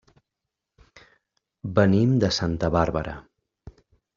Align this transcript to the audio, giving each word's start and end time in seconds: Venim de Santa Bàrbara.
Venim 1.81 2.17
de 2.25 2.33
Santa 2.41 2.73
Bàrbara. 2.77 3.15